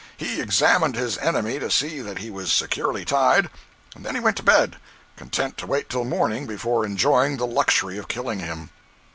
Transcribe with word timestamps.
He 0.17 0.41
examined 0.41 0.95
his 0.95 1.19
enemy 1.19 1.59
to 1.59 1.69
see 1.69 2.01
that 2.01 2.17
he 2.17 2.31
was 2.31 2.51
securely 2.51 3.05
tied, 3.05 3.51
and 3.93 4.03
then 4.03 4.19
went 4.23 4.35
to 4.37 4.41
bed, 4.41 4.77
content 5.15 5.59
to 5.59 5.67
wait 5.67 5.89
till 5.91 6.05
morning 6.05 6.47
before 6.47 6.83
enjoying 6.83 7.37
the 7.37 7.45
luxury 7.45 7.99
of 7.99 8.07
killing 8.07 8.39
him. 8.39 8.71